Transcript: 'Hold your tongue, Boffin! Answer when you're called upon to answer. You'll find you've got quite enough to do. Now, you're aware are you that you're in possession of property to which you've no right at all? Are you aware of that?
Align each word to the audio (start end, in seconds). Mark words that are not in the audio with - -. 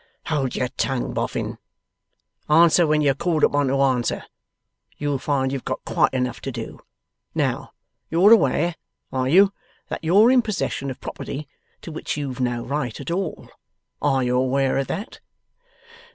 'Hold 0.25 0.55
your 0.55 0.69
tongue, 0.69 1.13
Boffin! 1.13 1.59
Answer 2.49 2.87
when 2.87 3.01
you're 3.01 3.13
called 3.13 3.43
upon 3.43 3.67
to 3.67 3.79
answer. 3.83 4.23
You'll 4.97 5.19
find 5.19 5.51
you've 5.51 5.63
got 5.63 5.85
quite 5.85 6.11
enough 6.11 6.41
to 6.41 6.51
do. 6.51 6.79
Now, 7.35 7.73
you're 8.09 8.31
aware 8.31 8.77
are 9.13 9.29
you 9.29 9.53
that 9.89 10.03
you're 10.03 10.31
in 10.31 10.41
possession 10.41 10.89
of 10.89 10.99
property 10.99 11.47
to 11.83 11.91
which 11.91 12.17
you've 12.17 12.39
no 12.39 12.63
right 12.63 12.99
at 12.99 13.11
all? 13.11 13.47
Are 14.01 14.23
you 14.23 14.37
aware 14.39 14.79
of 14.79 14.87
that? 14.87 15.19